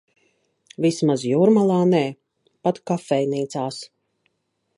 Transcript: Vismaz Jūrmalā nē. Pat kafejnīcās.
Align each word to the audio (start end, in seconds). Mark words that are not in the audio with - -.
Vismaz 0.85 1.25
Jūrmalā 1.31 1.77
nē. 1.91 2.01
Pat 2.69 2.81
kafejnīcās. 2.93 3.83